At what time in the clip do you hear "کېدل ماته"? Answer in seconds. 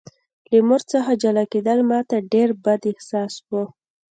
1.53-2.15